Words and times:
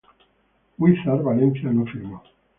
Guízar 0.79 1.21
Valencia 1.21 1.69
no 1.71 1.85
firmó. 1.85 2.23